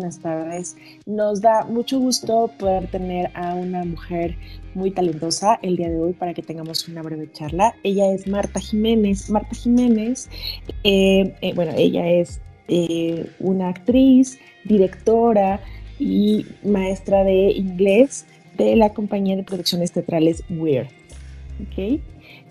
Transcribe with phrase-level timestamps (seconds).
[0.00, 0.76] buenas tardes.
[1.04, 4.34] Nos da mucho gusto poder tener a una mujer
[4.74, 7.74] muy talentosa el día de hoy para que tengamos una breve charla.
[7.82, 9.28] Ella es Marta Jiménez.
[9.28, 10.30] Marta Jiménez,
[10.84, 15.60] eh, eh, bueno, ella es eh, una actriz, directora
[15.98, 18.24] y maestra de inglés
[18.56, 20.88] de la compañía de producciones teatrales Weird.
[21.68, 22.00] ¿okay?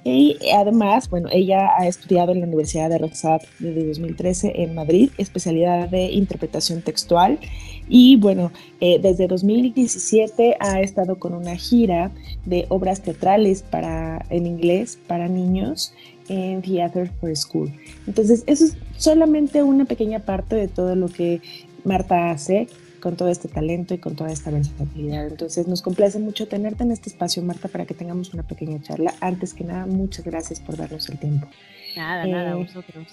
[0.04, 5.10] Y además, bueno, ella ha estudiado en la Universidad de Rosat desde 2013 en Madrid,
[5.18, 7.40] especialidad de interpretación textual.
[7.88, 12.12] Y bueno, eh, desde 2017 ha estado con una gira
[12.46, 15.94] de obras teatrales para, en inglés para niños
[16.30, 17.74] en Theater for School.
[18.08, 21.42] Entonces, eso es solamente una pequeña parte de todo lo que
[21.84, 22.68] Marta hace
[23.00, 25.28] con todo este talento y con toda esta versatilidad.
[25.28, 29.14] Entonces nos complace mucho tenerte en este espacio, Marta, para que tengamos una pequeña charla.
[29.22, 31.48] Antes que nada, muchas gracias por darnos el tiempo.
[31.96, 33.08] Nada, nada, eh, vosotros.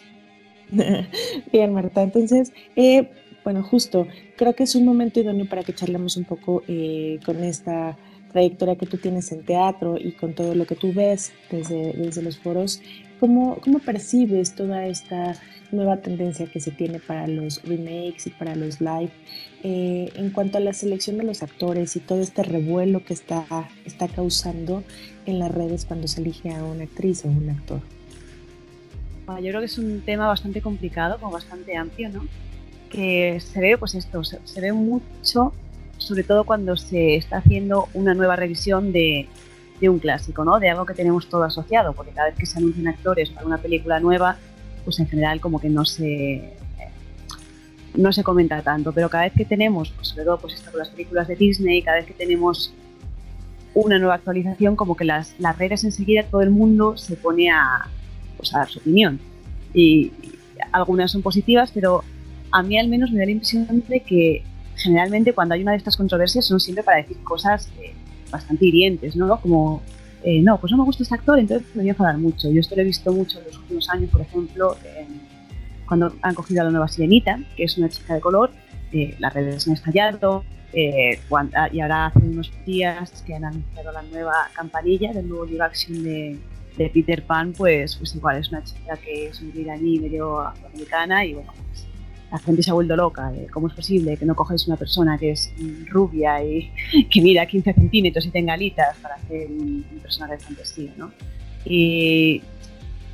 [1.53, 2.03] Bien, Marta.
[2.03, 3.11] Entonces, eh,
[3.45, 7.45] bueno, justo, creo que es un momento idóneo para que charlemos un poco eh, con
[7.45, 7.97] esta
[8.37, 12.21] trayectoria que tú tienes en teatro y con todo lo que tú ves desde, desde
[12.21, 12.83] los foros.
[13.19, 15.41] ¿Cómo, ¿Cómo percibes toda esta
[15.73, 19.11] nueva tendencia que se tiene para los remakes y para los live
[19.63, 23.47] eh, en cuanto a la selección de los actores y todo este revuelo que está,
[23.87, 24.85] está causando
[25.25, 27.81] en las redes cuando se elige a una actriz o un actor.
[29.27, 32.29] Yo creo que es un tema bastante complicado, como bastante amplio, ¿no?
[32.91, 35.55] Que se ve, pues esto, se, se ve mucho,
[35.99, 39.29] sobre todo cuando se está haciendo una nueva revisión de,
[39.81, 40.59] de un clásico, ¿no?
[40.59, 43.59] De algo que tenemos todo asociado, porque cada vez que se anuncian actores para una
[43.59, 44.37] película nueva,
[44.85, 46.55] pues en general como que no se
[47.95, 50.81] no se comenta tanto, pero cada vez que tenemos, pues sobre todo pues esto con
[50.81, 52.75] las películas de Disney, cada vez que tenemos
[53.73, 57.89] una nueva actualización, como que las, las redes enseguida todo el mundo se pone a,
[58.37, 59.19] pues a dar su opinión.
[59.73, 60.13] Y,
[60.73, 62.03] algunas son positivas, pero
[62.51, 64.43] a mí al menos me da la impresión de que
[64.77, 67.95] generalmente cuando hay una de estas controversias son siempre para decir cosas eh,
[68.31, 69.41] bastante hirientes, ¿no?
[69.41, 69.83] Como,
[70.23, 72.51] eh, no, pues no me gusta este actor, entonces me voy a enfadar mucho.
[72.51, 74.77] Yo esto lo he visto mucho en los últimos años, por ejemplo,
[75.87, 78.51] cuando han cogido a la nueva Sirenita, que es una chica de color,
[78.93, 81.19] eh, las redes han estallado, eh,
[81.55, 85.65] ah, y ahora hace unos días que han anunciado la nueva campanilla del nuevo live
[85.65, 86.39] action de,
[86.77, 91.25] de, Peter Pan, pues, pues igual es una chica que es un iraní medio afroamericana
[91.25, 91.87] y bueno, pues,
[92.37, 93.33] la gente se ha vuelto loca.
[93.51, 95.51] ¿Cómo es posible que no coges una persona que es
[95.87, 96.71] rubia y
[97.11, 100.93] que mida 15 centímetros y tenga alitas para hacer un, personaje de fantasía?
[100.99, 101.13] ¿no?
[101.65, 102.43] Y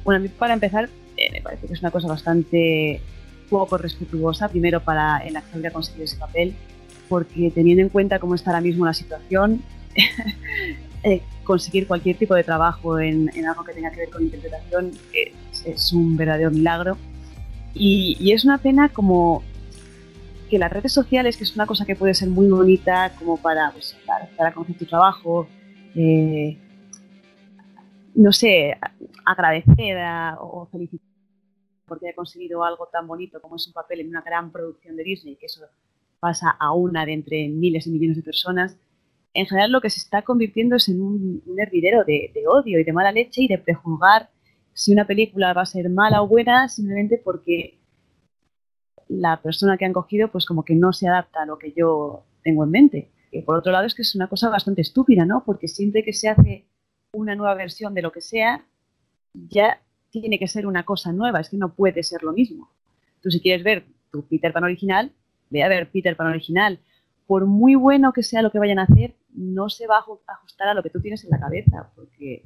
[0.03, 3.01] bueno, a mí para empezar eh, me parece que es una cosa bastante
[3.49, 6.55] poco respetuosa, primero para el actor que ha conseguido ese papel,
[7.09, 9.63] porque teniendo en cuenta cómo está ahora mismo la situación,
[11.05, 14.91] eh, conseguir cualquier tipo de trabajo en, algo que tenga que ver con interpretación
[15.65, 16.99] es un verdadero milagro
[17.75, 19.43] y, es una pena como
[20.51, 23.71] que las redes sociales, que es una cosa que puede ser muy bonita como para,
[23.73, 23.97] pues,
[24.37, 25.49] para, conocer tu trabajo,
[25.95, 26.59] eh,
[28.15, 28.77] no sé,
[29.25, 29.97] agradecer
[30.39, 31.13] o felicitar
[31.93, 35.05] porque haya conseguido algo tan bonito como es un papel en una gran producción de
[35.05, 35.61] Disney, que eso
[36.21, 38.79] pasa a una de entre miles y millones de personas,
[39.35, 42.85] en general lo que se está convirtiendo es en un, hervidero de, de, odio y
[42.85, 44.31] de mala leche y de prejuzgar
[44.75, 47.79] si una película va a ser mala o buena simplemente porque
[49.09, 52.25] la persona que han cogido pues como que no se adapta a lo que yo
[52.43, 53.11] tengo en mente.
[53.31, 55.43] Y por otro lado es que es una cosa bastante estúpida, ¿no?
[55.45, 56.67] Porque siempre que se hace
[57.13, 58.65] una nueva versión de lo que sea,
[59.33, 62.71] ya tiene que ser una cosa nueva, es que no puede ser lo mismo.
[63.23, 65.13] Tú si quieres ver tu Peter Pan original,
[65.49, 66.79] ve a ver Peter Pan original.
[67.27, 70.69] Por muy bueno que sea lo que vayan a hacer, no se va a ajustar
[70.69, 72.43] a lo que tú tienes en la cabeza, porque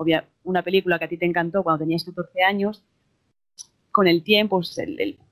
[0.00, 2.82] obvia, una película que a ti te encantó cuando tenías 14 años,
[3.92, 4.80] con el tiempo, pues,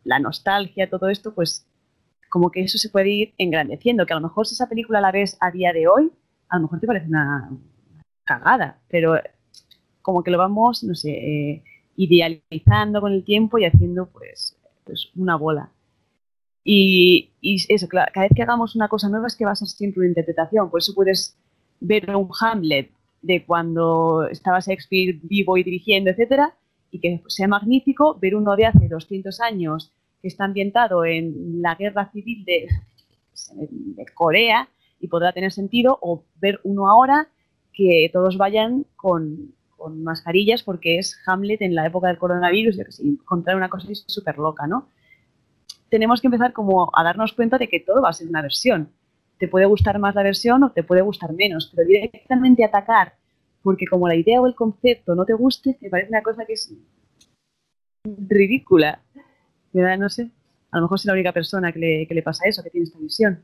[0.05, 1.67] la nostalgia, todo esto, pues
[2.29, 5.11] como que eso se puede ir engrandeciendo, que a lo mejor si esa película la
[5.11, 6.13] ves a día de hoy,
[6.51, 7.51] a lo mejor te parece una
[8.25, 9.15] cagada, pero
[10.03, 11.65] como que lo vamos, no sé, eh,
[11.97, 14.55] idealizando con el tiempo y haciendo pues,
[14.85, 15.73] pues una bola.
[16.63, 19.69] Y, y, eso, cada vez que hagamos una cosa nueva es que va a ser
[19.69, 21.39] siempre una interpretación, por eso puedes
[21.81, 22.91] ver un Hamlet
[23.23, 26.55] de cuando estaba Shakespeare vivo y dirigiendo, etcétera,
[26.91, 29.93] y que sea magnífico, ver uno de hace 200 años
[30.23, 32.69] que está ambientado en la guerra civil de,
[34.15, 34.69] Corea
[35.01, 37.29] y podrá tener sentido, o ver uno ahora
[37.73, 42.85] que todos vayan con, con mascarillas porque es Hamlet en la época del coronavirus, yo
[42.85, 44.89] que sé, encontrar una cosa súper loca, ¿no?
[45.89, 48.91] Tenemos que empezar como a darnos cuenta de que todo va a ser una versión
[49.39, 53.15] te puede gustar más la versión o te puede gustar menos, pero directamente atacar
[53.63, 56.55] porque como la idea o el concepto no te guste, te parece una cosa que
[56.55, 56.73] es
[58.05, 59.03] ridícula.
[59.73, 60.31] No sé.
[60.71, 62.85] a lo mejor es la única persona que le, que le pasa eso, que tiene
[62.85, 63.43] esta visión.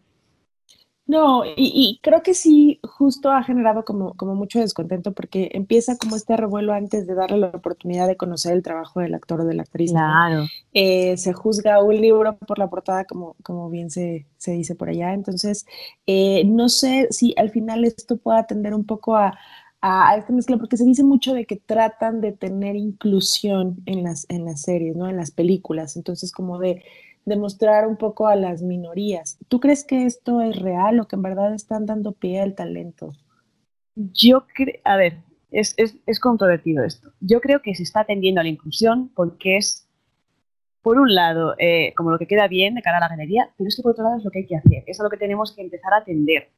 [1.06, 6.16] No, y, creo que sí, justo ha generado como, como mucho descontento porque empieza como
[6.16, 9.54] este revuelo antes de darle la oportunidad de conocer el trabajo del actor o de
[9.54, 9.90] la actriz.
[9.92, 10.46] Claro.
[10.72, 14.88] Eh, se juzga un libro por la portada, como, como bien se, se dice por
[14.88, 15.12] allá.
[15.12, 15.66] Entonces,
[16.06, 19.38] eh, no sé si al final esto pueda atender un poco a,
[19.82, 24.24] a, esta mezcla, porque se dice mucho de que tratan de tener inclusión en las,
[24.30, 25.10] en las series, ¿no?
[25.10, 25.96] En las películas.
[25.96, 26.82] Entonces, como de
[27.24, 29.38] demostrar un poco a las minorías.
[29.48, 33.12] ¿Tú crees que esto es real o que en verdad están dando pie al talento?
[33.94, 35.18] Yo creo, a ver,
[35.50, 37.12] es, controvertido esto.
[37.20, 39.88] Yo creo que se está atendiendo a la inclusión porque es,
[40.82, 43.68] por un lado, eh, como lo que queda bien de cara a la galería, pero
[43.68, 45.52] es que por otro lado es lo que hay que hacer, es lo que tenemos
[45.52, 46.50] que empezar a atender.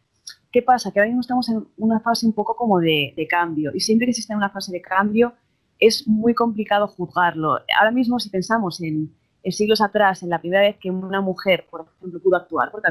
[0.50, 0.90] ¿Qué pasa?
[0.90, 4.06] Que ahora mismo estamos en una fase un poco como de, de cambio y siempre
[4.06, 5.34] que se está en una fase de cambio
[5.78, 7.58] es muy complicado juzgarlo.
[7.78, 9.12] Ahora mismo si pensamos en,
[9.52, 12.88] siglos atrás, en la primera vez que una mujer, por ejemplo, pudo actuar, porque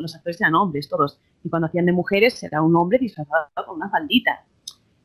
[0.00, 3.76] los actores eran hombres todos, y cuando hacían de mujeres era un hombre disfrazado con
[3.76, 4.44] una faldita.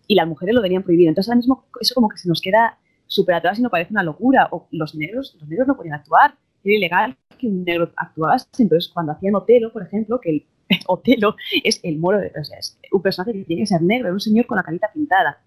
[0.07, 1.09] Y las mujeres lo tenían prohibido.
[1.09, 4.03] Entonces ahora mismo eso como que se nos queda súper atrás y nos parece una
[4.03, 4.47] locura.
[4.51, 6.35] O los negros, los negros no podían actuar.
[6.63, 8.47] Era ilegal que un negro actuase.
[8.57, 10.45] Entonces cuando hacían Otelo, por ejemplo, que el
[10.87, 14.13] Otelo es el moro, o sea, es un personaje que tiene que ser negro, es
[14.13, 15.37] un señor con la carita pintada.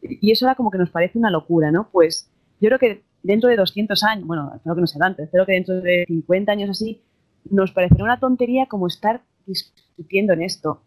[0.00, 1.90] Y eso era como que nos parece una locura, ¿no?
[1.90, 2.30] Pues
[2.60, 5.52] yo creo que dentro de 200 años, bueno, espero que no sea tanto, espero que
[5.52, 7.02] dentro de 50 años así,
[7.50, 10.82] nos parecerá una tontería como estar discutiendo en esto.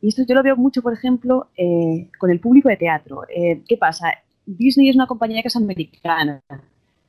[0.00, 3.22] Y esto yo lo veo mucho, por ejemplo, eh, con el público de teatro.
[3.28, 4.06] Eh, ¿Qué pasa?
[4.44, 6.42] Disney es una compañía que es americana.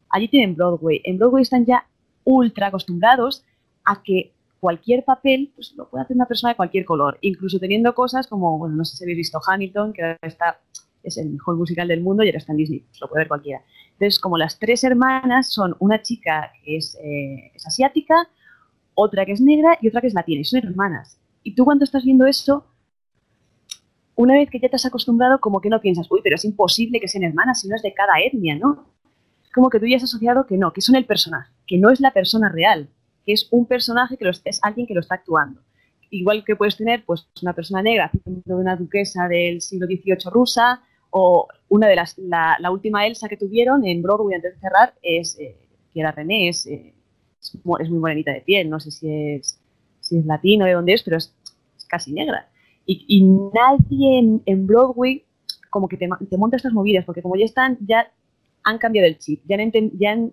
[0.09, 1.01] Allí tienen Broadway.
[1.03, 1.87] En Broadway están ya
[2.23, 3.43] ultra acostumbrados
[3.83, 7.93] a que cualquier papel pues, lo puede hacer una persona de cualquier color, incluso teniendo
[7.93, 10.59] cosas como, bueno, no sé si habéis visto Hamilton, que está,
[11.03, 13.27] es el mejor musical del mundo y ahora está en Disney, pues, lo puede ver
[13.27, 13.61] cualquiera.
[14.03, 18.27] Entonces, como las tres hermanas son una chica que eh, es, asiática,
[18.95, 21.17] otra que es negra y otra que es latina, y son hermanas.
[21.41, 22.65] Y tú cuando estás viendo eso,
[24.15, 26.99] una vez que ya te has acostumbrado, como que no piensas, uy, pero es imposible
[26.99, 28.89] que sean hermanas si no es de cada etnia, ¿no?
[29.53, 32.01] Como que tú ya has asociado que no, que son el personaje, que no es
[32.01, 32.89] la persona real,
[33.25, 35.61] que es un personaje que es alguien que lo está actuando.
[36.09, 40.81] Igual que puedes tener pues una persona negra haciendo una duquesa del siglo XVIII rusa,
[41.13, 45.39] o una de las, la, última Elsa que tuvieron en Broadway antes de cerrar es,
[45.39, 45.57] eh,
[45.91, 46.93] que era René, es, eh,
[47.63, 49.59] muy bonita de piel, no sé si es,
[49.99, 51.35] si es latino, de dónde es, pero es,
[51.87, 52.47] casi negra.
[52.85, 55.25] Y, nadie en, Broadway
[55.71, 58.11] como que te, te, monta estas movidas, porque como ya están, ya
[58.63, 60.31] han cambiado el chip, ya han, ya han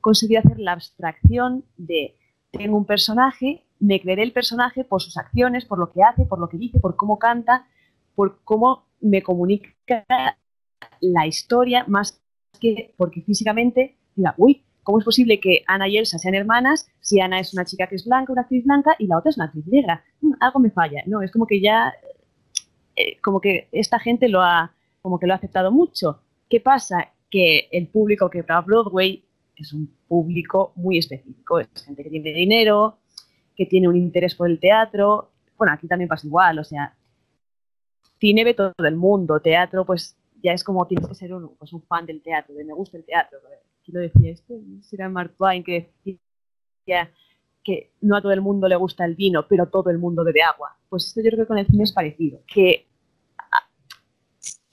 [0.00, 2.16] conseguido hacer la abstracción de
[2.50, 6.40] tengo un personaje, me creeré el personaje por sus acciones, por lo que hace, por
[6.40, 7.68] lo que dice, por cómo canta,
[8.16, 9.68] por cómo me comunica
[11.00, 12.20] la historia más
[12.60, 17.20] que porque físicamente diga, uy, ¿cómo es posible que Ana y Elsa sean hermanas si
[17.20, 19.46] Ana es una chica que es blanca, una actriz blanca y la otra es una
[19.46, 20.04] actriz negra?
[20.20, 21.02] Mm, algo me falla.
[21.06, 21.92] No, es como que ya,
[22.96, 26.20] eh, como que esta gente lo ha, como que lo ha aceptado mucho.
[26.48, 27.12] ¿Qué pasa?
[27.30, 29.24] Que el público que va a Broadway
[29.56, 32.98] es un público muy específico, es gente que tiene dinero,
[33.56, 35.30] que tiene un interés por el teatro.
[35.56, 36.94] Bueno, aquí también pasa igual, o sea,
[38.18, 41.72] cine ve todo el mundo, teatro pues ya es como tienes que ser un, pues,
[41.72, 43.38] un fan del teatro, de me gusta el teatro.
[43.84, 44.54] ¿Quién lo decía esto?
[44.82, 47.10] Será Mark Twain que decía
[47.62, 50.42] que no a todo el mundo le gusta el vino, pero todo el mundo bebe
[50.42, 50.76] agua.
[50.88, 52.86] Pues esto yo creo que con el cine es parecido, que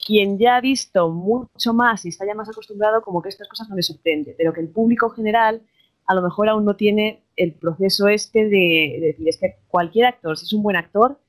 [0.06, 3.68] quien ya ha visto mucho más y está ya más acostumbrado, como que estas cosas
[3.68, 5.62] no le sorprende, pero que el público general
[6.06, 10.06] a lo mejor aún no tiene el proceso este de, de decir, es que cualquier
[10.06, 11.20] actor, si es un buen actor,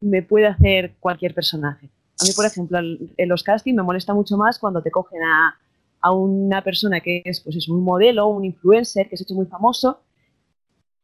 [0.00, 1.90] me puede hacer cualquier personaje.
[2.20, 5.56] A mí, por ejemplo, en los castings me molesta mucho más cuando te cogen a,
[6.00, 9.34] a una persona que es, pues es un modelo, un influencer que se ha hecho
[9.34, 10.00] muy famoso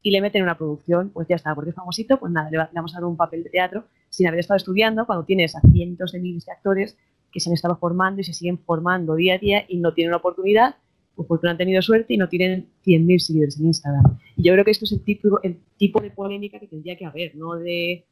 [0.03, 2.59] y le meten en una producción, pues ya está, porque es famosito, pues nada, le,
[2.73, 6.13] vamos a dar un papel de teatro sin haber estado estudiando cuando tienes a cientos
[6.13, 6.97] de miles de actores
[7.33, 10.11] que se han estado formando y se siguen formando día a día y no tienen
[10.11, 10.77] la oportunidad,
[11.17, 14.19] pues porque no han tenido suerte y no tienen 100.000 seguidores en Instagram.
[14.37, 17.07] Y yo creo que esto es el tipo, el tipo de polémica que tendría que
[17.07, 18.05] haber, no de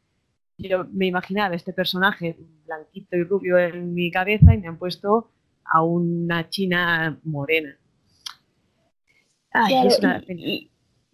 [0.69, 5.31] yo me imaginaba este personaje blanquito y rubio en mi cabeza y me han puesto
[5.65, 7.77] a una china morena.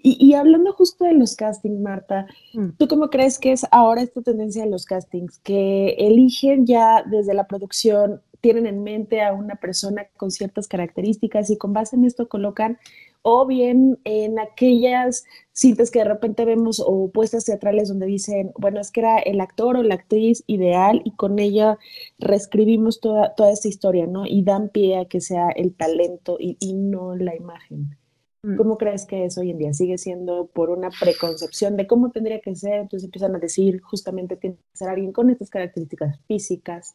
[0.00, 2.70] y, hablando justo de los castings, Marta, mm.
[2.78, 5.38] ¿tú cómo crees que es ahora esta tendencia de los castings?
[5.38, 11.50] Que eligen ya desde la producción, tienen en mente a una persona con ciertas características
[11.50, 12.78] y con base en esto colocan
[13.22, 18.80] o bien en aquellas cintas que de repente vemos o puestas teatrales donde dicen, bueno,
[18.80, 21.78] es que era el actor o la actriz ideal y con ella
[22.18, 24.24] reescribimos toda, toda esta historia, ¿no?
[24.24, 27.96] Y dan pie a que sea el talento y, no la imagen.
[28.42, 28.56] Mm.
[28.56, 29.74] ¿Cómo crees que es hoy en día?
[29.74, 32.80] ¿Sigue siendo por una preconcepción de cómo tendría que ser?
[32.80, 36.94] Entonces empiezan a decir, justamente tiene que ser alguien con estas características físicas.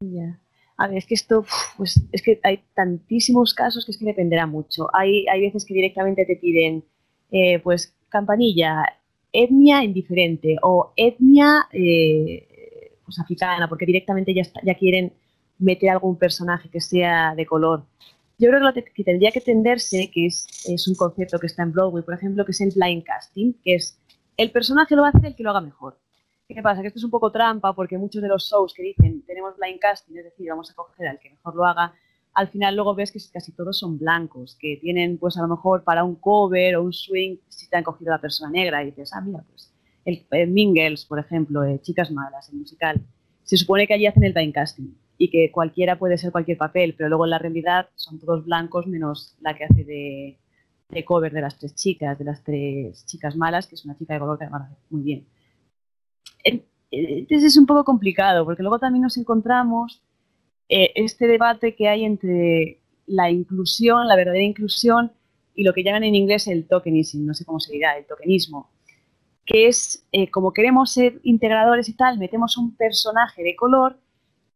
[0.00, 0.40] Ya.
[0.82, 1.44] A ver, es que esto,
[1.76, 4.88] pues es que hay tantísimos casos que es que dependerá mucho.
[4.92, 6.84] Hay, hay veces que directamente te piden,
[7.30, 8.98] eh, pues, campanilla,
[9.32, 15.12] etnia indiferente o etnia eh, pues africana, porque directamente ya, ya quieren
[15.60, 17.84] meter algún personaje que sea de color.
[18.38, 21.62] Yo creo que lo que tendría que tenderse, que es, es un concepto que está
[21.62, 24.00] en Broadway, por ejemplo, que es el blind casting, que es
[24.36, 26.01] el personaje lo va a hacer el que lo haga mejor.
[26.54, 26.82] ¿Qué pasa?
[26.82, 29.78] Que esto es un poco trampa porque muchos de los shows que dicen tenemos blind
[29.80, 31.92] casting, es decir, vamos a coger al que mejor lo haga,
[32.34, 35.84] al final luego ves que casi todos son blancos, que tienen pues a lo mejor
[35.84, 39.12] para un cover o un swing si te han cogido la persona negra y dices,
[39.14, 39.72] ah, mira, pues
[40.04, 43.00] el, Mingles, por ejemplo, Chicas Malas, el musical,
[43.44, 46.94] se supone que allí hacen el blind casting y que cualquiera puede ser cualquier papel,
[46.96, 51.40] pero luego en la realidad son todos blancos menos la que hace de, cover de
[51.40, 54.44] las tres chicas, de las tres chicas malas, que es una chica de color que
[54.44, 55.26] además hace muy bien.
[56.92, 60.02] Entonces es un poco complicado, porque luego también nos encontramos
[60.68, 65.10] eh, este debate que hay entre la inclusión, la verdadera inclusión,
[65.54, 68.70] y lo que llaman en inglés el tokenism, no sé cómo se dirá, el tokenismo,
[69.44, 73.98] que es eh, como queremos ser integradores y tal, metemos un personaje de color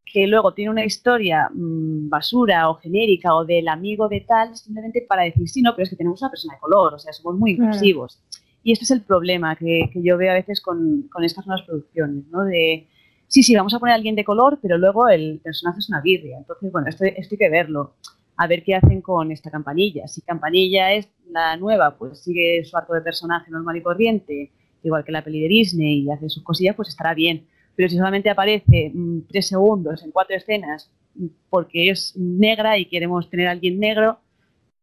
[0.04, 5.04] que luego tiene una historia mm, basura o genérica o del amigo de tal, simplemente
[5.08, 7.38] para decir, sí, no, pero es que tenemos una persona de color, o sea, somos
[7.38, 8.20] muy inclusivos.
[8.66, 11.64] Y este es el problema que, que yo veo a veces con, con, estas nuevas
[11.64, 12.44] producciones, ¿no?
[12.44, 12.88] De,
[13.28, 16.00] sí, sí, vamos a poner a alguien de color, pero luego el personaje es una
[16.00, 16.38] birria.
[16.38, 17.94] Entonces, bueno, esto, esto hay que verlo,
[18.36, 20.08] a ver qué hacen con esta campanilla.
[20.08, 24.50] Si campanilla es la nueva, pues sigue su arco de personaje normal y corriente,
[24.82, 27.46] igual que la peli de Disney y hace sus cosillas, pues estará bien
[27.76, 32.86] pero si solamente aparece mm, tres segundos en cuatro escenas mm, porque es negra y
[32.86, 34.18] queremos tener a alguien negro,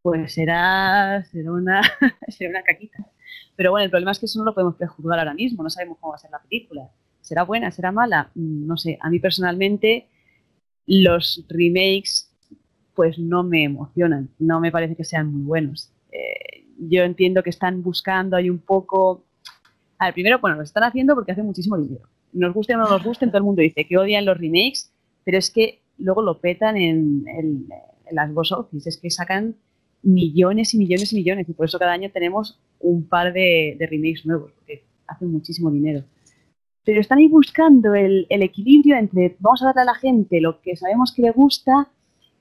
[0.00, 1.82] pues será, será, una,
[2.28, 3.06] será una caquita.
[3.56, 5.98] Pero bueno, el problema es que eso no lo podemos prejuzgar ahora mismo, no sabemos
[6.00, 6.90] cómo va a ser la película.
[7.20, 7.70] ¿Será buena?
[7.70, 8.30] ¿Será mala?
[8.34, 10.08] Mm, no sé, a mí personalmente
[10.86, 12.30] los remakes
[12.94, 15.90] pues no me emocionan, no me parece que sean muy buenos.
[16.12, 19.24] Eh, yo entiendo que están buscando ahí un poco...
[19.98, 22.88] A ver, primero, bueno, lo están haciendo porque hace muchísimo dinero nos guste o no
[22.88, 24.92] nos gusten, todo el mundo dice que odian los remakes,
[25.24, 27.24] pero es que luego lo petan en,
[28.10, 29.56] las box office, es que sacan
[30.04, 34.24] millones y millones y millones, y por eso cada año tenemos un par de, remakes
[34.26, 36.04] nuevos, porque hacen muchísimo dinero.
[36.84, 40.76] Pero están ahí buscando el, equilibrio entre vamos a darle a la gente lo que
[40.76, 41.88] sabemos que le gusta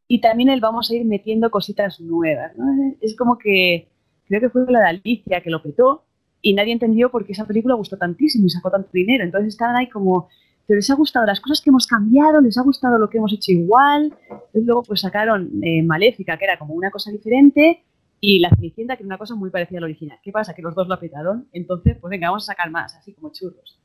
[0.08, 2.51] y también el vamos a ir metiendo cositas nuevas.
[3.00, 3.88] Es como que
[4.27, 6.03] creo que fue la de Alicia que lo petó,
[6.46, 9.24] y nadie entendió por qué esa película gustó tantísimo y sacó tanto dinero.
[9.24, 10.27] Entonces estaban ahí como,
[10.67, 13.34] pero les ha gustado las cosas que hemos cambiado, les ha gustado lo que hemos
[13.34, 14.13] hecho igual.
[14.53, 17.84] Y luego pues sacaron eh, Maléfica, que era como una cosa diferente,
[18.20, 20.17] y La Cenicienta, que era una cosa muy parecida al original.
[20.24, 20.53] ¿Qué pasa?
[20.53, 23.77] Que los dos la petaron, entonces pues venga, vamos a sacar más, así como churros.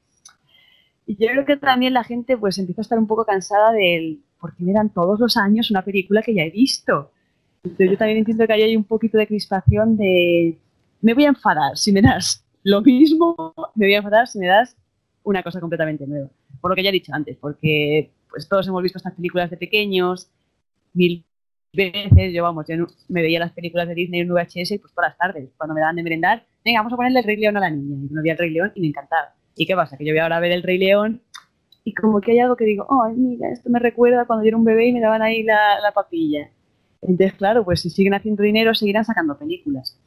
[1.07, 4.21] Y yo creo que también la gente pues empieza a estar un poco cansada del,
[4.39, 7.11] ¿por qué me dan todos los años una película que ya he visto?
[7.65, 10.59] Entonces yo también entiendo que hay un poquito de crispación de,
[11.01, 14.47] me voy a enfadar si me das lo mismo me voy a enfadar si me
[14.47, 14.77] das
[15.23, 16.29] una cosa completamente nueva.
[16.61, 19.57] Por lo que ya he dicho antes, porque pues todos hemos visto estas películas de
[19.57, 20.31] pequeños
[20.93, 21.25] mil
[21.73, 22.33] veces.
[22.33, 25.51] Yo, vamos, yo me veía las películas de Disney en VHS pues todas las tardes,
[25.57, 27.97] cuando me daban de merendar, venga, vamos a ponerle el Rey León a la niña.
[27.97, 29.35] Y me veía el Rey León y me encantaba.
[29.57, 29.97] ¿Y qué pasa?
[29.97, 31.23] Que yo voy ahora a ver el Rey León
[31.85, 34.57] y como que hay algo que digo, oh, mira, esto me recuerda cuando yo era
[34.57, 36.51] un bebé y me daban ahí la, la papilla.
[37.01, 39.99] Entonces, claro, pues si siguen haciendo dinero, seguirán sacando películas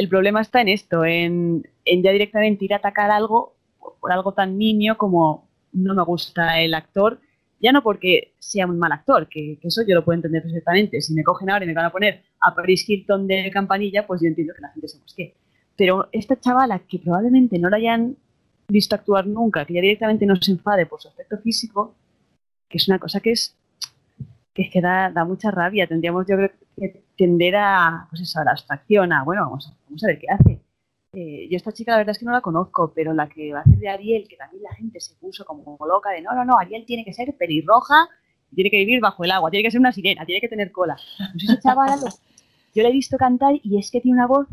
[0.00, 3.54] el problema está en esto, en, ya directamente ir a atacar algo
[4.00, 7.20] por algo tan niño como no me gusta el actor,
[7.60, 11.00] ya no porque sea un mal actor, que, eso yo lo puedo entender perfectamente.
[11.00, 14.22] Si me cogen ahora y me van a poner a Paris Hilton de campanilla, pues
[14.22, 15.34] yo entiendo que la gente se mosquee.
[15.76, 18.16] Pero esta chavala que probablemente no la hayan
[18.68, 21.94] visto actuar nunca, que ya directamente no se enfade por su aspecto físico,
[22.68, 23.56] que es una cosa que es
[24.54, 25.86] que, da, mucha rabia.
[25.86, 30.04] Tendríamos, yo creo, que tender a, pues eso, a la abstracción, a, bueno, vamos, vamos
[30.04, 30.60] a ver qué hace.
[31.12, 33.58] Eh, yo esta chica la verdad es que no la conozco, pero la que va
[33.58, 36.44] a hacer de Ariel, que también la gente se puso como loca de no, no,
[36.44, 38.08] no, Ariel tiene que ser pelirroja,
[38.54, 40.96] tiene que vivir bajo el agua, tiene que ser una sirena, tiene que tener cola.
[41.32, 41.96] Pues esa chavala,
[42.74, 44.46] yo la he visto cantar y es que tiene una voz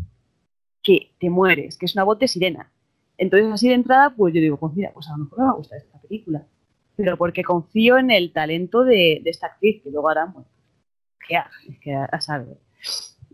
[0.82, 2.72] que te mueres, que es una voz de sirena.
[3.18, 5.52] Entonces, así de entrada, pues yo digo, pues mira, pues a lo mejor me va
[5.52, 6.46] a gustar esta película.
[6.96, 10.48] Pero porque confío en el talento de, esta actriz, que luego hará, bueno,
[11.68, 12.58] es que a saber.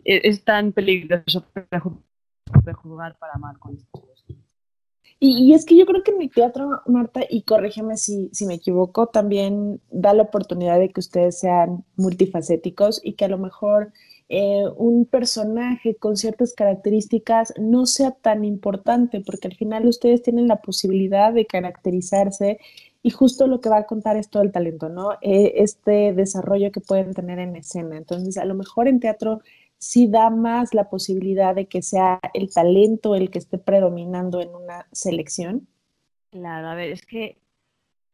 [0.03, 1.45] Es, tan peligroso
[2.63, 3.33] prejuzgar para
[3.71, 4.23] estas cosas.
[5.19, 9.07] Y, es que yo creo que mi teatro, Marta, y corrígeme si, si me equivoco,
[9.07, 13.93] también da la oportunidad de que ustedes sean multifacéticos y que a lo mejor
[14.27, 20.47] eh, un personaje con ciertas características no sea tan importante, porque al final ustedes tienen
[20.47, 22.59] la posibilidad de caracterizarse
[23.01, 25.13] y justo lo que va a contar es todo el talento, ¿no?
[25.21, 27.97] Eh, este desarrollo que pueden tener en escena.
[27.97, 29.41] Entonces, a lo mejor en teatro
[29.83, 34.55] sí da más la posibilidad de que sea el talento el que esté predominando en
[34.55, 35.67] una selección.
[36.31, 37.37] Claro, a ver, es que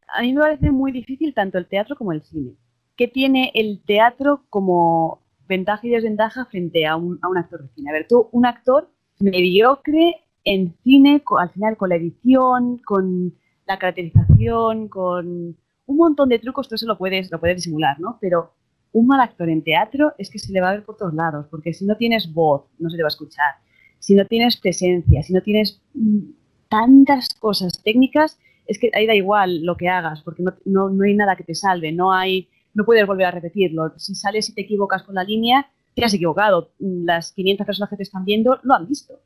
[0.08, 2.54] a mí me parece muy difícil tanto el teatro como el cine.
[2.96, 7.90] ¿Qué tiene el teatro como ventaja y desventaja frente a un, actor de cine?
[7.90, 13.32] A ver, tú, un actor mediocre en cine, al final con la edición, con
[13.66, 18.18] la caracterización, con un montón de trucos, tú eso lo puedes, lo puedes disimular, ¿no?
[18.20, 18.54] Pero
[18.92, 21.46] un mal actor en teatro es que se le va a ver por todos lados,
[21.50, 23.54] porque si no tienes voz, no se te va a escuchar.
[23.98, 26.30] Si no tienes presencia, si no tienes mm,
[26.68, 31.14] tantas cosas técnicas, es que ahí da igual lo que hagas, porque no, no, hay
[31.14, 33.92] nada que te salve, no hay, no puedes volver a repetirlo.
[33.96, 36.70] Si sales y te equivocas con la línea, te has equivocado.
[36.78, 39.20] Las 500 personas que te están viendo lo han visto.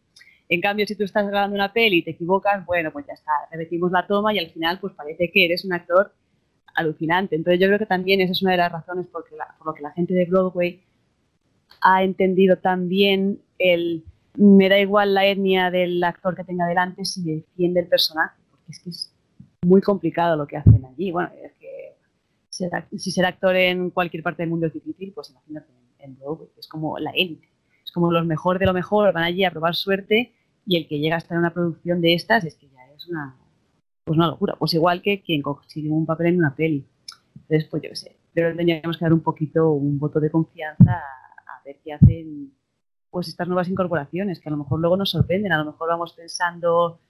[0.48, 3.32] En cambio, si tú estás grabando una peli y te equivocas, bueno, pues ya está,
[3.50, 6.12] repetimos la toma y al final pues parece que eres un actor
[6.74, 7.36] alucinante.
[7.36, 9.24] Entonces yo creo que también esa es una de las razones por,
[9.58, 10.82] por lo que la gente de Broadway
[11.80, 14.04] ha entendido también el
[14.36, 18.72] me da igual la etnia del actor que tenga delante si defiende el personaje, porque
[18.72, 19.14] es que es
[19.62, 21.12] muy complicado lo que hacen allí.
[21.12, 25.68] Bueno, es que si ser actor en cualquier parte del mundo es difícil, pues imagínate
[25.98, 27.48] en, Broadway, es como la élite,
[27.84, 30.34] es como los mejor de lo mejor, van allí a probar suerte
[30.66, 33.06] y el que llega a estar en una producción de estas es que ya es
[33.08, 33.36] una,
[34.04, 34.54] pues una locura.
[34.58, 36.86] Pues igual que quien consigue un papel en una peli.
[37.34, 40.92] Entonces, pues yo qué sé, pero tendríamos que dar un poquito un voto de confianza
[40.92, 42.52] a, ver qué hacen
[43.10, 46.12] pues estas nuevas incorporaciones, que a lo mejor luego nos sorprenden, a lo mejor vamos
[46.12, 47.00] pensando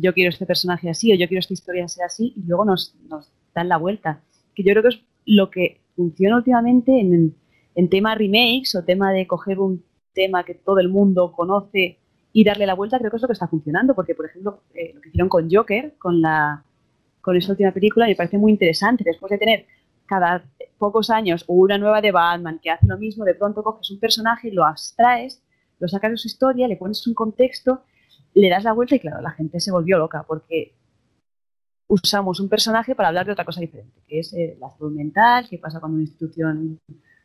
[0.00, 2.94] yo quiero este personaje así o yo quiero esta historia sea así y luego nos,
[3.08, 4.22] nos dan la vuelta.
[4.54, 7.34] Que yo creo que es lo que funciona últimamente en,
[7.74, 11.98] en tema remakes o tema de coger un tema que todo el mundo conoce
[12.36, 14.92] y darle la vuelta creo que es lo que está funcionando, porque por ejemplo eh,
[14.92, 16.64] lo que hicieron con Joker, con la
[17.20, 19.02] con esa última película, me parece muy interesante.
[19.04, 19.66] Después de tener
[20.04, 20.44] cada
[20.76, 24.50] pocos años una nueva de Batman que hace lo mismo, de pronto coges un personaje
[24.50, 25.42] lo abstraes,
[25.78, 27.82] lo sacas de su historia, le pones un contexto,
[28.34, 30.74] le das la vuelta y claro, la gente se volvió loca porque
[31.86, 35.46] usamos un personaje para hablar de otra cosa diferente, que es eh, la salud mental,
[35.48, 36.80] qué pasa cuando una institución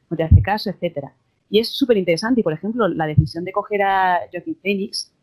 [0.10, 1.16] no te hace caso, etcétera.
[1.50, 2.42] Y es súper interesante.
[2.42, 5.14] Y, por ejemplo, la decisión de coger a Joaquin Phoenix,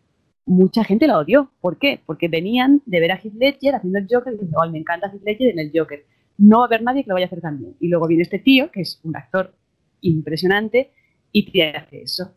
[0.44, 1.50] mucha gente la odió.
[1.60, 2.00] ¿Por qué?
[2.04, 5.08] Porque venían de ver a Heath Ledger haciendo el Joker y diciendo, oh, me encanta
[5.08, 6.04] Heath Ledger en el Joker.
[6.38, 7.76] No va a haber nadie que lo vaya a hacer también.
[7.80, 9.54] Y luego viene este tío, que es un actor
[10.00, 10.92] impresionante,
[11.32, 12.32] y te hace eso.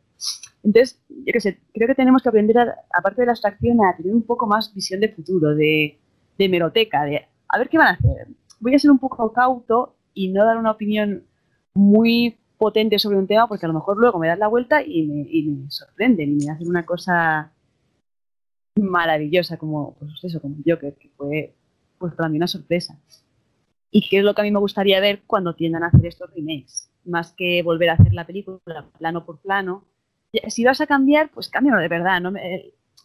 [0.64, 2.58] Entonces, yo qué sé, creo que tenemos que aprender,
[2.98, 5.98] aparte de la abstracción, a tener un poco más visión de futuro, de,
[6.38, 8.28] de meroteca, de a ver qué van a hacer.
[8.60, 11.24] Voy a ser un poco cauto y no dar una opinión
[11.74, 15.08] muy potente sobre un tema porque a lo mejor luego me das la vuelta y
[15.08, 17.54] me, y me sorprenden y me hacen una cosa
[18.76, 21.56] maravillosa como pues eso como Joker que fue
[21.98, 23.00] pues para mí una sorpresa.
[23.92, 26.32] Y que es lo que a mí me gustaría ver cuando tiendan a hacer estos
[26.36, 26.92] remakes.
[27.06, 29.86] Más que volver a hacer la película plano por plano.
[30.50, 32.34] Si vas a cambiar pues cámbialo de verdad no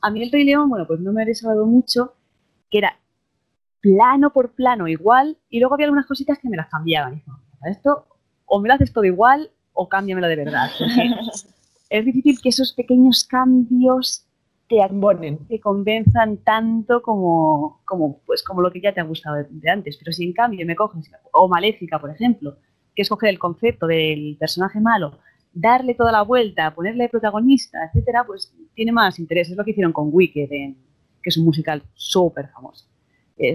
[0.02, 2.14] a mí el Rey León bueno pues no me ha desagradado mucho
[2.70, 2.98] que era
[3.80, 7.22] plano por plano igual y luego había algunas cositas que me las cambiaban.
[7.70, 8.13] Esto
[8.46, 10.70] o me lo haces todo igual o cámbiamelo de verdad.
[11.90, 14.26] es difícil que esos pequeños cambios
[14.68, 19.36] te abonen, te convenzan tanto como, como, pues, como lo que ya te ha gustado
[19.48, 19.96] de, antes.
[19.98, 22.56] Pero si en cambio me coges, o Maléfica, por ejemplo,
[22.94, 25.18] que es coger el concepto del personaje malo,
[25.52, 29.50] darle toda la vuelta, ponerle protagonista, etcétera, pues tiene más interés.
[29.50, 30.74] Es lo que hicieron con Wicked, que
[31.22, 32.86] es un musical súper famoso.
[33.36, 33.54] Eh,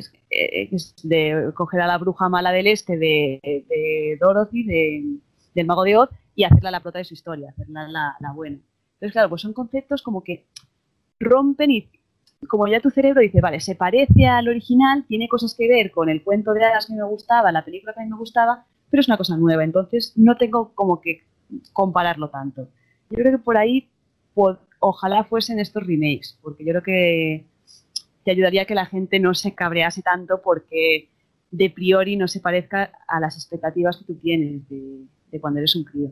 [0.71, 4.63] es, de coger a la bruja mala del este de, de Dorothy,
[5.53, 8.59] del mago de Oz, y hacerla la prota de su historia, hacerla la, buena.
[8.93, 10.45] Entonces, claro, pues son conceptos como que
[11.19, 11.89] rompen y
[12.47, 16.07] como ya tu cerebro dice, vale, se parece al original, tiene cosas que ver con
[16.07, 19.17] el cuento de hadas que me gustaba, la película que me gustaba, pero es una
[19.17, 21.23] cosa nueva, entonces no tengo como que
[21.73, 22.69] compararlo tanto.
[23.09, 23.89] Yo creo que por ahí
[24.79, 27.45] ojalá fuesen estos remakes, porque yo creo que
[28.23, 31.09] te ayudaría a que la gente no se cabrease tanto porque
[31.51, 35.83] de priori no se parezca a las expectativas que tú tienes de, cuando eres un
[35.83, 36.11] crío.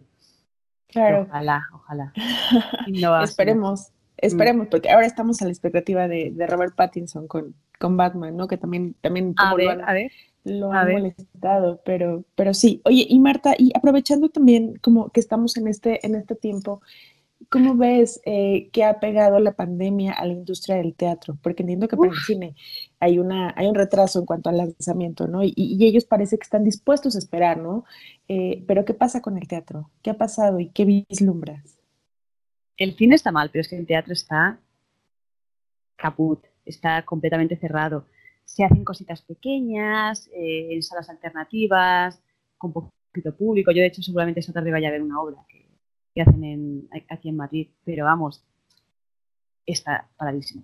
[0.88, 1.28] Claro.
[1.28, 2.14] Ojalá, ojalá.
[3.24, 8.48] esperemos, esperemos, porque ahora estamos a la expectativa de, Robert Pattinson con, con, Batman, ¿no?
[8.48, 10.12] Que también, también a ver, a ver,
[10.44, 12.82] lo ha molestado, pero, pero sí.
[12.86, 16.82] Oye, y Marta, y aprovechando también como que estamos en este, en este tiempo,
[17.50, 21.38] ¿Cómo ves eh, que ha pegado la pandemia a la industria del teatro?
[21.42, 22.56] Porque entiendo que para el cine
[23.00, 25.42] hay, una, hay un retraso en cuanto al lanzamiento, ¿no?
[25.44, 27.86] Y, ellos parece que están dispuestos a esperar, ¿no?
[28.28, 29.92] Eh, pero ¿qué pasa con el teatro?
[30.02, 31.80] ¿Qué ha pasado y qué vislumbras?
[32.76, 34.60] El cine está mal, pero es que el teatro está
[35.96, 38.08] caput, está completamente cerrado.
[38.46, 42.22] Se hacen cositas pequeñas, eh, en salas alternativas,
[42.58, 43.72] con poquito público.
[43.72, 45.67] Yo, de hecho, seguramente esta tarde vaya a ver una obra que
[46.18, 48.44] que hacen aquí en Madrid, pero vamos,
[49.68, 50.64] está paradísimo.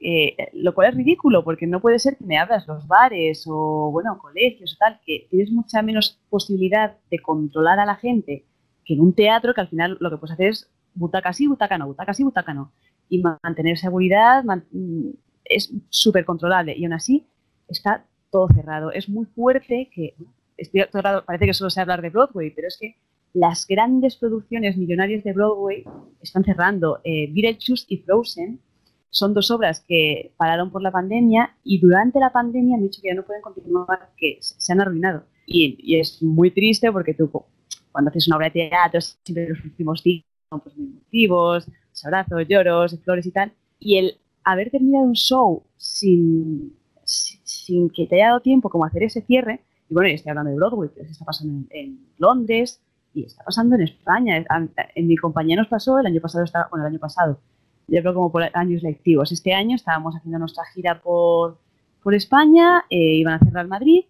[0.00, 3.90] Eh, lo cual es ridículo, porque no puede ser que me abras los bares o,
[3.90, 8.44] bueno, colegios o tal, que tienes mucha menos posibilidad de controlar a la gente
[8.84, 11.78] que en un teatro, que al final lo que puedes hacer es butaca sí, butaca
[11.78, 12.72] no, butaca sí, butaca no.
[13.08, 15.10] Y mantener seguridad mm,
[15.44, 17.26] es súper controlable y aún así
[17.66, 18.92] está todo cerrado.
[18.92, 20.14] Es muy fuerte que,
[20.56, 20.84] estoy,
[21.26, 22.96] parece que solo sé hablar de Broadway, pero es que
[23.34, 25.84] las grandes producciones millonarias de Broadway
[26.20, 27.00] están cerrando.
[27.04, 28.60] Eh, Beetlejuice y Frozen
[29.10, 33.08] son dos obras que pararon por la pandemia y durante la pandemia han dicho que
[33.08, 35.24] ya no pueden continuar, que se han arruinado.
[35.46, 37.30] Y, es muy triste porque tú,
[37.90, 41.66] cuando haces una obra de teatro, siempre los últimos días son pues, muy emotivos,
[42.04, 43.52] abrazos, lloros, flores y tal.
[43.78, 49.02] Y el haber terminado un show sin, sin, que te haya dado tiempo como hacer
[49.02, 52.80] ese cierre, y bueno, estoy hablando de Broadway, pero se está pasando en Londres,
[53.14, 54.44] y está pasando en España.
[54.94, 57.40] En mi compañía nos pasó el año pasado, estaba, bueno, el año pasado,
[57.88, 59.32] yo creo como por años lectivos.
[59.32, 61.58] Este año estábamos haciendo nuestra gira por,
[62.02, 64.04] por España, eh, iban a cerrar Madrid,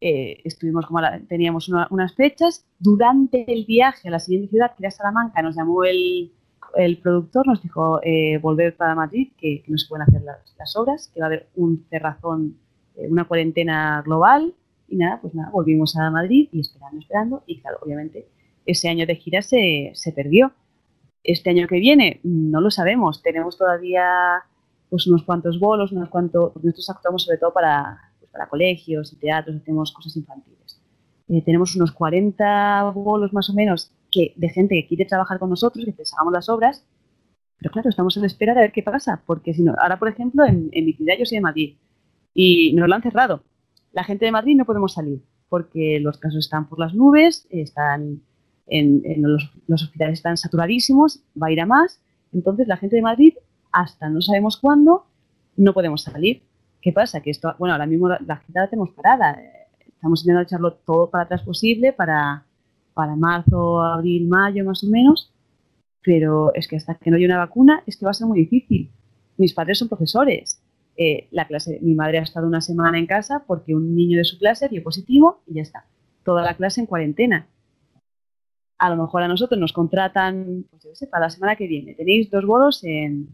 [0.00, 2.66] eh, estuvimos como teníamos unas fechas.
[2.78, 6.32] Durante el viaje a la siguiente ciudad, que era Salamanca, nos llamó el,
[6.76, 10.76] el productor, nos dijo eh, volver para Madrid, que, no se pueden hacer las, las,
[10.76, 12.58] obras, que va a haber un cerrazón,
[12.96, 14.54] una cuarentena global
[14.88, 17.42] y nada, pues nada, volvimos a Madrid y esperando, esperando.
[17.46, 18.28] Y claro, obviamente
[18.66, 20.52] ese año de gira se, se perdió.
[21.22, 23.22] Este año que viene no lo sabemos.
[23.22, 24.42] Tenemos todavía
[24.90, 29.16] pues unos cuantos bolos, unos cuantos, nosotros actuamos sobre todo para, pues, para colegios y
[29.16, 30.80] teatros, hacemos cosas infantiles.
[31.28, 35.50] Eh, tenemos unos 40 bolos más o menos que, de gente que quiere trabajar con
[35.50, 36.84] nosotros, que les hagamos las obras,
[37.58, 40.44] pero claro, estamos a espera de ver qué pasa, porque si no, ahora por ejemplo
[40.44, 41.76] en, en mi ciudad yo soy de Madrid
[42.34, 43.42] y nos lo han cerrado
[43.94, 48.22] la gente de Madrid no podemos salir porque los casos están por las nubes, están
[48.66, 52.00] en, los, hospitales están saturadísimos, va a ir a más.
[52.32, 53.34] Entonces la gente de Madrid,
[53.70, 55.06] hasta no sabemos cuándo,
[55.56, 56.42] no podemos salir.
[56.82, 57.20] ¿Qué pasa?
[57.20, 59.40] Que esto, bueno, ahora mismo la, la la tenemos parada.
[59.78, 62.44] Estamos intentando echarlo todo para atrás posible para,
[62.92, 65.32] para marzo, abril, mayo más o menos.
[66.02, 68.40] Pero es que hasta que no haya una vacuna es que va a ser muy
[68.40, 68.90] difícil.
[69.36, 70.63] Mis padres son profesores
[70.96, 74.24] eh, la clase, mi madre ha estado una semana en casa porque un niño de
[74.24, 75.86] su clase dio positivo y ya está.
[76.24, 77.48] Toda la clase en cuarentena.
[78.78, 81.94] A lo mejor a nosotros nos contratan, pues para la semana que viene.
[81.94, 83.28] Tenéis dos bolos en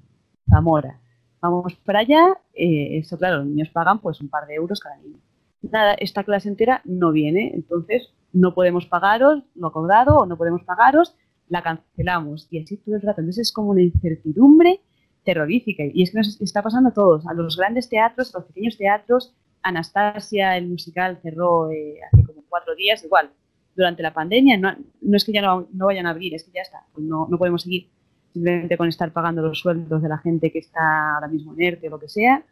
[0.49, 1.01] Zamora.
[1.40, 2.38] Vamos para allá.
[2.55, 5.18] Eh, eso, claro, los niños pagan pues un par de euros cada niño.
[5.62, 7.53] Nada, esta clase entera no viene.
[7.55, 11.14] Entonces, no podemos pagaros lo acordado o no podemos pagaros,
[11.49, 12.49] la cancelamos.
[12.51, 13.20] Y así todo el rato.
[13.20, 14.81] Entonces, es como una incertidumbre
[15.25, 15.83] terrorífica.
[15.93, 18.77] Y es que nos está pasando a todos, a los grandes teatros, a los pequeños
[18.77, 19.35] teatros.
[19.63, 23.31] Anastasia, el musical, cerró eh, hace como cuatro días, igual.
[23.77, 26.51] Durante la pandemia, no, no es que ya no, no, vayan a abrir, es que
[26.53, 27.89] ya está, pues no, no podemos seguir
[28.33, 31.89] simplemente con estar pagando los sueldos de la gente que está ahora mismo en ERTE
[31.89, 32.45] o lo que sea,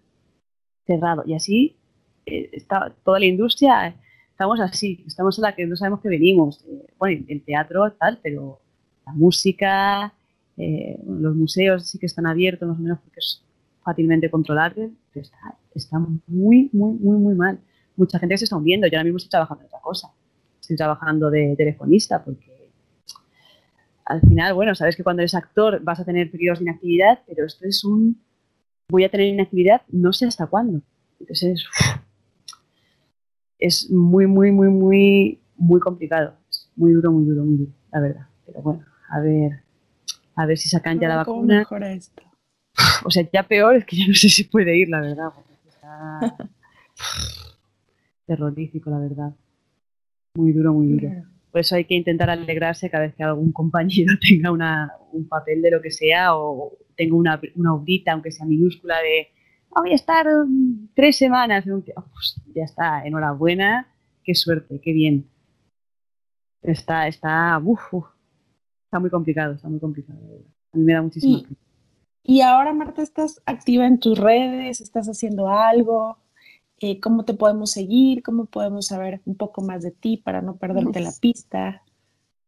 [0.87, 1.25] cerrado.
[1.27, 1.77] Y así
[2.27, 3.95] eh, está toda la industria,
[4.31, 6.65] estamos así, estamos en la que no sabemos que venimos.
[6.69, 8.61] Eh, bueno, el teatro tal, pero
[9.07, 10.13] la música,
[10.59, 13.44] eh, los museos sí que están abiertos más o menos porque es
[13.85, 15.27] fácilmente controlable, pero
[15.75, 17.61] está, muy, muy, muy, muy mal.
[17.97, 18.87] Mucha gente se está hundiendo.
[18.87, 20.09] Yo ahora mismo estoy trabajando en otra cosa.
[20.61, 22.71] Estoy trabajando de telefonista porque
[24.05, 27.47] al final, bueno, sabes que cuando eres actor vas a tener periodos de inactividad, pero
[27.47, 28.21] esto es un...
[28.88, 30.81] Voy a tener inactividad no sé hasta cuándo.
[31.21, 31.64] Entonces,
[33.59, 36.35] es muy, muy, muy, muy, muy complicado.
[36.51, 38.27] Es muy duro, muy duro, muy duro, la verdad.
[38.47, 39.62] Pero bueno, a ver,
[40.38, 41.59] a ver si sacan ya la vacuna.
[41.59, 42.22] mejora esto?
[43.05, 45.31] O sea, ya peor es que ya no sé si puede ir, la verdad.
[45.66, 46.37] Está
[48.27, 49.35] terrorífico, la verdad.
[50.35, 51.24] Muy duro, muy duro.
[51.51, 55.61] Por eso hay que intentar alegrarse cada vez que algún compañero tenga una, un papel
[55.61, 59.29] de lo que sea o tenga una, una obrita, aunque sea minúscula, de
[59.70, 61.66] voy a estar mm, tres semanas.
[61.66, 61.83] En un...
[61.83, 63.88] pues ya está, enhorabuena,
[64.22, 65.29] qué suerte, qué bien.
[66.62, 67.92] Está, está, uf,
[68.88, 70.18] está muy complicado, está muy complicado.
[70.72, 71.42] A mí me da muchísimo.
[72.22, 76.16] Y, ahora, Marta, estás activa en tus redes, estás haciendo algo.
[76.81, 78.22] Eh, ¿Cómo te podemos seguir?
[78.22, 81.83] ¿Cómo podemos saber un poco más de ti para no perderte la pista?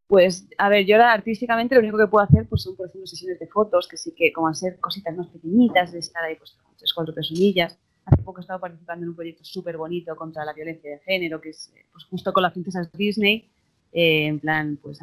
[0.07, 3.07] Pues, a ver, yo ahora artísticamente lo único que puedo hacer pues son, por ejemplo,
[3.07, 6.37] sesiones de fotos, que sí que, como a ser cositas más pequeñitas, de estar ahí,
[6.37, 7.79] pues, tres, cuatro personillas.
[8.07, 11.39] Hace poco he estado participando en un proyecto súper bonito contra la violencia de género,
[11.41, 13.51] que es pues, justo con las princesas Disney,
[13.93, 15.01] eh, en plan, pues,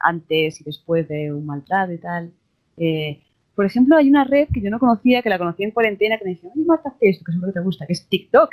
[0.00, 2.32] antes y después de un maltrato y tal.
[2.76, 3.20] Eh,
[3.54, 6.24] por ejemplo, hay una red que yo no conocía, que la conocí en cuarentena, que
[6.24, 8.50] me dice, oye, Marta, esto, que lo que te gusta, que es TikTok,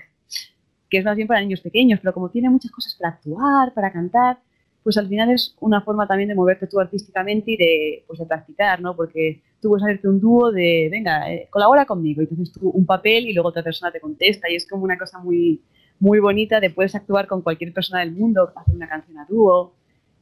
[0.90, 3.92] que es más bien para niños pequeños, pero como tiene muchas cosas para actuar, para
[3.92, 4.38] cantar,
[4.84, 8.26] pues al final es una forma también de moverte tú artísticamente y de, pues de
[8.26, 8.96] practicar, ¿no?
[8.96, 12.86] Porque tú puedes hacerte un dúo de, venga, eh, colabora conmigo, y entonces tú un
[12.86, 15.62] papel y luego otra persona te contesta, y es como una cosa muy,
[16.02, 19.76] muy bonita de puedes actuar con cualquier persona del mundo, hacer una canción a dúo,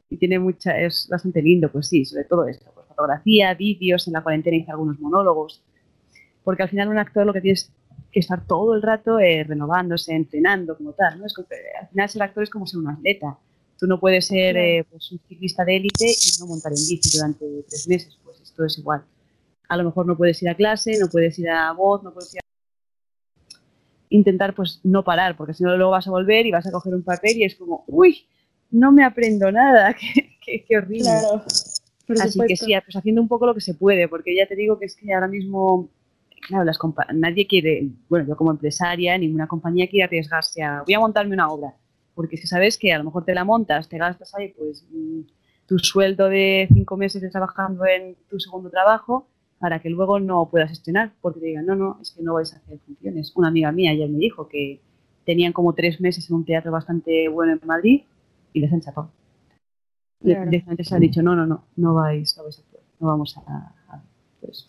[0.08, 4.12] y tiene mucha, es bastante lindo, pues sí, sobre todo esto, pues fotografía, vídeos, en
[4.12, 5.64] la cuarentena hice algunos monólogos,
[6.44, 7.72] porque al final un actor lo que tienes
[8.12, 11.26] que estar todo el rato eh, renovándose, entrenando como tal, ¿no?
[11.26, 11.42] Es que,
[11.80, 13.38] al final ser actor es como ser un atleta,
[13.80, 17.16] Tú no puedes ser eh, pues, un ciclista de élite y no montar en bici
[17.16, 19.02] durante tres meses, pues esto es igual.
[19.70, 22.34] A lo mejor no puedes ir a clase, no puedes ir a voz, no puedes
[22.34, 22.49] ir a...
[24.10, 26.94] Intentar pues no parar, porque si no luego vas a volver y vas a coger
[26.94, 28.26] un papel y es como, uy,
[28.70, 29.94] no me aprendo nada,
[30.44, 31.04] qué, qué, horrible.
[31.04, 31.42] Claro.
[32.20, 34.78] Así que sí, pues haciendo un poco lo que se puede, porque ya te digo
[34.78, 35.88] que es que ahora mismo,
[36.48, 36.78] claro, las
[37.14, 41.48] nadie quiere, bueno, yo como empresaria, ninguna compañía quiere arriesgarse a, voy a montarme una
[41.48, 41.74] obra
[42.20, 45.20] porque si sabes que a lo mejor te la montas, te gastas ahí pues mm,
[45.66, 49.26] tu sueldo de cinco meses de trabajando en tu segundo trabajo
[49.60, 52.52] para que luego no puedas estrenar, porque te digan, no, no, es que no vais
[52.52, 53.32] a hacer funciones.
[53.36, 54.80] Una amiga mía ayer me dijo que
[55.24, 58.02] tenían como tres meses en un teatro bastante bueno en Madrid
[58.52, 59.10] y les han chapado.
[60.20, 60.46] Claro.
[60.46, 63.36] Directamente se ha dicho, no, no, no, no vais, no vais a hacer, no vamos
[63.36, 64.02] a...
[64.40, 64.66] pues,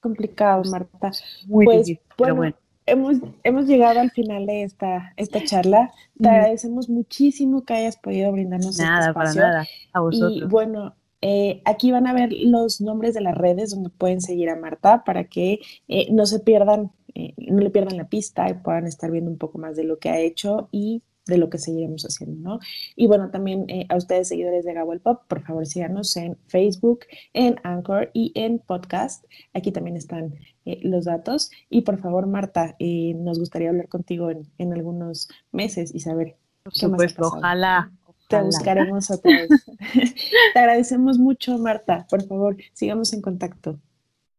[0.00, 1.12] complicado, Marta.
[1.46, 5.92] Muy pues, difícil, pero bueno hemos, hemos llegado al final de esta, esta charla.
[6.20, 9.40] Te agradecemos muchísimo que hayas podido brindarnos este nada, este espacio.
[9.40, 10.36] Para nada, a vosotros.
[10.36, 14.50] Y bueno, eh, aquí van a ver los nombres de las redes donde pueden seguir
[14.50, 18.54] a Marta para que eh, no se pierdan, eh, no le pierdan la pista y
[18.54, 21.58] puedan estar viendo un poco más de lo que ha hecho y de lo que
[21.58, 22.58] seguiremos haciendo, ¿no?
[22.96, 27.06] Y bueno, también a ustedes seguidores de Gabo el Pop, por favor síganos en Facebook,
[27.32, 29.24] en Anchor y en Podcast.
[29.54, 31.52] Aquí también están los datos.
[31.70, 37.22] Y por favor, Marta, nos gustaría hablar contigo en, algunos meses y saber por supuesto,
[37.22, 37.92] ojalá,
[38.38, 39.50] Te buscaremos otra vez.
[40.54, 42.06] Te agradecemos mucho, Marta.
[42.08, 43.78] Por favor, sigamos en contacto.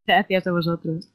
[0.05, 1.09] Gracias a vosotros.